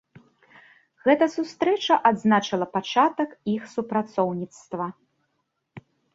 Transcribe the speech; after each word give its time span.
Гэта 1.05 1.27
сустрэча 1.33 1.95
адзначыла 2.11 2.67
пачатак 2.79 3.29
іх 3.55 3.63
супрацоўніцтва. 3.75 4.85